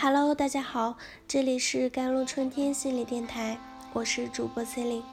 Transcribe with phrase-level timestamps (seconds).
[0.00, 3.58] Hello，大家好，这里是甘露春天心理电台，
[3.92, 5.04] 我是主播 c e l i n e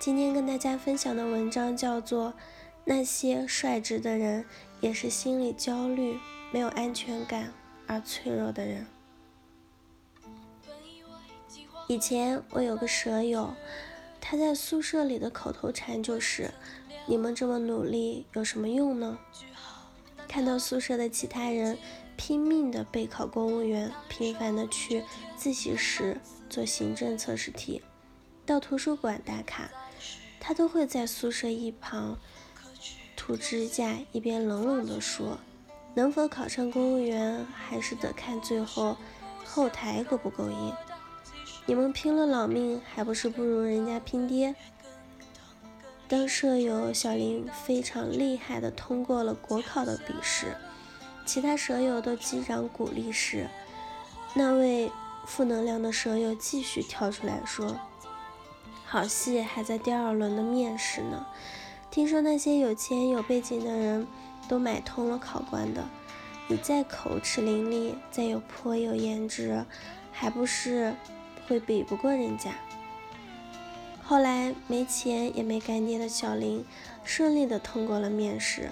[0.00, 2.30] 今天跟大家分享的文章叫做
[2.84, 4.44] 《那些率直的人
[4.80, 6.18] 也是心理焦虑、
[6.50, 7.52] 没有安全感
[7.86, 8.84] 而脆弱的人》。
[11.86, 13.54] 以前我有个舍友，
[14.20, 16.50] 他在宿舍里的口头禅就是
[17.06, 19.16] ：“你们这么努力有什么用呢？”
[20.26, 21.78] 看到宿舍的其他人。
[22.16, 25.02] 拼命的备考公务员，频繁的去
[25.36, 27.82] 自习室做行政测试题，
[28.46, 29.70] 到图书馆打卡，
[30.40, 32.18] 他都会在宿舍一旁
[33.16, 35.38] 涂指甲，一边冷冷的说
[35.94, 38.96] ：“能否考上公务员，还是得看最后
[39.44, 40.74] 后台够不够硬。
[41.66, 44.54] 你们拼了老命，还不是不如人家拼爹？”
[46.06, 50.54] 当舍友小林非常厉害的通过了国考的笔试。
[51.24, 53.48] 其他舍友都击掌鼓励时，
[54.34, 54.90] 那位
[55.26, 57.76] 负能量的舍友继续跳出来说
[58.84, 61.26] ：“好戏还在第二轮的面试呢。
[61.90, 64.06] 听说那些有钱有背景的人
[64.48, 65.84] 都买通了考官的，
[66.48, 69.64] 你再口齿伶俐，再有颇有颜值，
[70.12, 70.94] 还不是
[71.48, 72.52] 会比不过人家？”
[74.06, 76.62] 后来没钱也没干爹的小林
[77.04, 78.70] 顺利的通过了面试。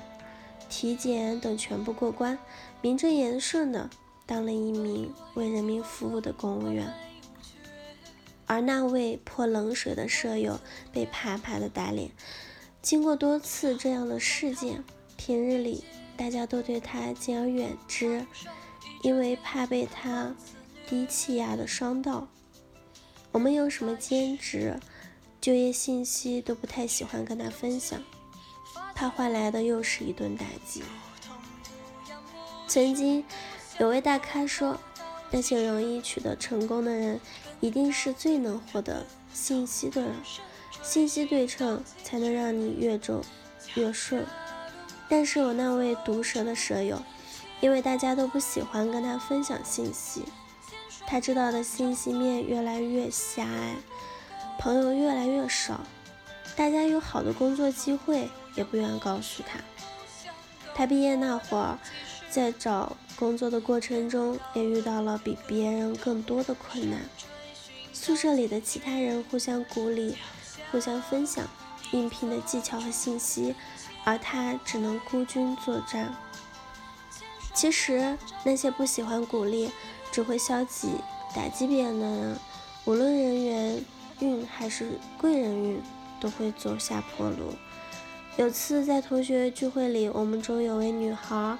[0.72, 2.38] 体检等全部过关，
[2.80, 3.90] 名正言顺的
[4.24, 6.90] 当了一名为人民服务的公务员。
[8.46, 10.58] 而那位泼冷水的舍友
[10.90, 12.10] 被啪啪的打脸。
[12.80, 14.82] 经过多次这样的事件，
[15.18, 15.84] 平日里
[16.16, 18.26] 大家都对他敬而远之，
[19.02, 20.34] 因为怕被他
[20.88, 22.26] 低气压的伤到。
[23.30, 24.80] 我们有什么兼职、
[25.38, 28.02] 就业信息都不太喜欢跟他分享。
[29.02, 30.80] 他换来的又是一顿打击。
[32.68, 33.24] 曾经
[33.80, 34.78] 有位大咖说，
[35.32, 37.20] 那些容易取得成功的人，
[37.58, 40.12] 一定是最能获得信息的人，
[40.84, 43.24] 信息对称才能让你越走
[43.74, 44.24] 越顺。
[45.08, 47.02] 但是我那位毒舌的舍友，
[47.60, 50.22] 因为大家都不喜欢跟他分享信息，
[51.08, 53.74] 他知道的信息面越来越狭隘，
[54.60, 55.80] 朋友越来越少，
[56.54, 58.30] 大家有好的工作机会。
[58.54, 59.58] 也不愿告诉他，
[60.74, 61.78] 他毕业那会儿，
[62.30, 67.00] 在找工作的过程中，也遇到了比别人更多的困难。
[67.92, 70.16] 宿舍里的其他人互相鼓励，
[70.70, 71.46] 互相分享
[71.92, 73.54] 应聘的技巧和信息，
[74.04, 76.14] 而他只能孤军作战。
[77.54, 79.70] 其实，那些不喜欢鼓励，
[80.10, 80.88] 只会消极
[81.36, 82.38] 打击别人的人，
[82.86, 83.84] 无论人缘
[84.20, 85.82] 运还是贵人运，
[86.18, 87.54] 都会走下坡路。
[88.38, 91.58] 有次在同学聚会里，我们中有位女孩，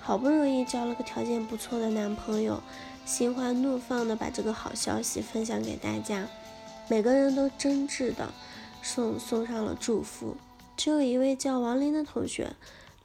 [0.00, 2.60] 好不容易交了个条件不错的男朋友，
[3.06, 6.26] 心花怒放的把这个好消息分享给大家，
[6.88, 8.34] 每个人都真挚的
[8.82, 10.36] 送送上了祝福。
[10.76, 12.56] 只有一位叫王林的同学，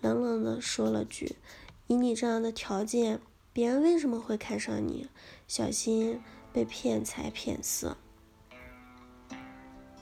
[0.01, 1.35] 冷冷的说了句
[1.85, 3.19] ：“以你这样的条件，
[3.53, 5.07] 别人为什么会看上你？
[5.47, 6.19] 小心
[6.51, 7.97] 被骗财骗色。”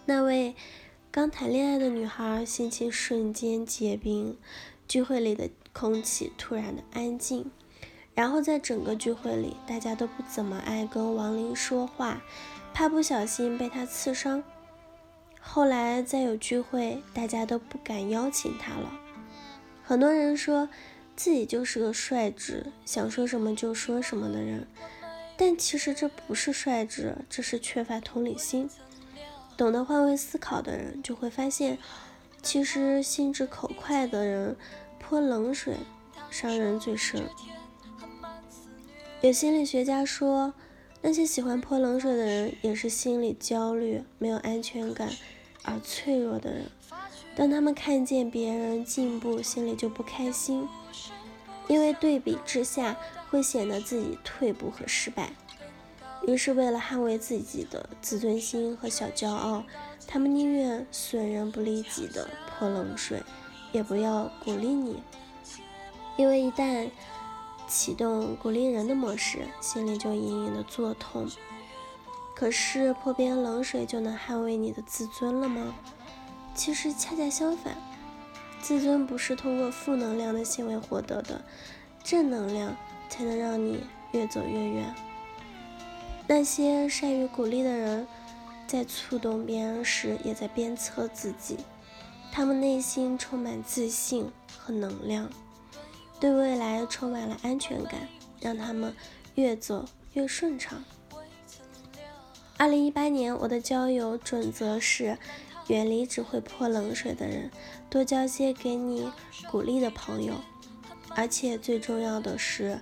[0.07, 0.55] 那位。
[1.13, 4.35] 刚谈恋爱的女孩心情瞬间结冰，
[4.87, 7.51] 聚会里的空气突然的安静，
[8.15, 12.23] 然后在整个聚会里，大家都不怎么爱跟王林说话，
[12.73, 14.43] 怕不小心被他刺伤。
[15.39, 18.91] 后来再有聚会，大家都不敢邀请他了。
[19.83, 20.67] 很多人说
[21.15, 24.65] 自己就是个率直，想说什么就说什么的人，
[25.37, 28.67] 但其实这不是率直，这是缺乏同理心。
[29.55, 31.77] 懂得换位思考的人就会发现，
[32.41, 34.55] 其实心直口快的人
[34.99, 35.77] 泼冷水
[36.29, 37.23] 伤人最深。
[39.21, 40.53] 有心理学家说，
[41.01, 45.09] 那些喜欢泼冷水的人也是心理焦虑、没有安全感
[45.63, 46.65] 而脆弱的人。
[47.35, 50.67] 当他们看见别人进步，心里就不开心，
[51.67, 52.97] 因为对比之下
[53.29, 55.31] 会显得自己退步和失败。
[56.25, 59.63] 于是，为了捍卫自己的自尊心和小骄傲，
[60.07, 63.21] 他们宁愿损人不利己的泼冷水，
[63.73, 65.03] 也不要鼓励你。
[66.15, 66.89] 因为一旦
[67.67, 71.27] 启动鼓励人的模式，心里就隐隐的作痛。
[72.35, 75.75] 可是，泼别人冷水就能捍卫你的自尊了吗？
[76.55, 77.75] 其实恰恰相反，
[78.61, 81.43] 自尊不是通过负能量的行为获得的，
[82.01, 82.75] 正能量
[83.09, 84.95] 才能让你越走越远。
[86.35, 88.07] 那些善于鼓励的人，
[88.65, 91.57] 在触动别人时，也在鞭策自己。
[92.31, 95.29] 他们内心充满自信和能量，
[96.19, 98.09] 对未来充满了安全感，
[98.41, 98.95] 让他们
[99.35, 100.83] 越走越顺畅。
[102.57, 105.19] 二零一八年，我的交友准则是：
[105.67, 107.51] 远离只会泼冷水的人，
[107.91, 109.07] 多交些给你
[109.51, 110.33] 鼓励的朋友，
[111.15, 112.81] 而且最重要的是，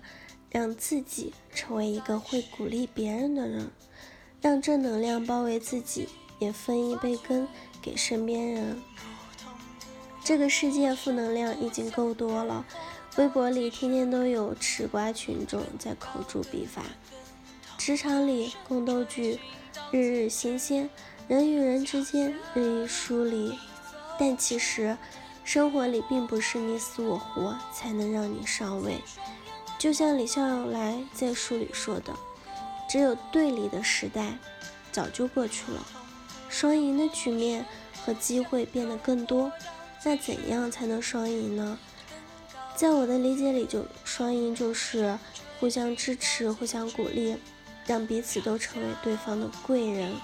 [0.52, 3.72] 让自己成为一个会鼓励别人的人，
[4.42, 6.10] 让正能量包围自己，
[6.40, 7.48] 也分一杯羹
[7.82, 8.80] 给身边人。
[10.24, 12.66] 这个世界负能量已经够多了，
[13.18, 16.84] 微博里天天都有吃瓜群众在口诛笔伐，
[17.78, 19.40] 职场里宫斗剧。
[19.90, 20.90] 日日新鲜，
[21.28, 23.58] 人与人之间日益疏离，
[24.18, 24.98] 但其实
[25.44, 29.02] 生活里并不是你死我活才能让你上位。
[29.82, 32.14] 就像李笑来在书里说的
[32.88, 34.38] ：“只有对立的时代
[34.92, 35.84] 早就过去了，
[36.50, 37.66] 双赢的局面
[38.06, 39.52] 和机会变得更多。
[40.06, 41.80] 那怎样才能双赢呢？
[42.76, 45.18] 在我的理解里，就双赢就是
[45.60, 47.36] 互相支持，互相鼓励。”
[47.88, 50.16] 让彼此都成为对方的贵人，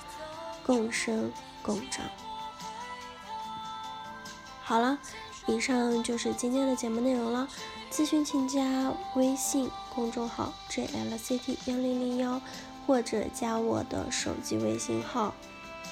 [0.63, 1.33] 共生
[1.63, 2.06] 共长。
[4.62, 5.00] 好了，
[5.48, 7.48] 以上就是今天的节目内容了。
[7.90, 12.42] 咨询请加微信公众号 jlct 幺零零幺，
[12.86, 15.34] 或者加我的手机微信号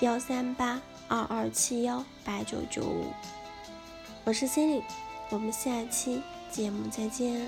[0.01, 3.05] 幺三八二二七幺八九九五。
[4.25, 4.83] 我是 c i l y
[5.29, 7.47] 我们下期节目再见。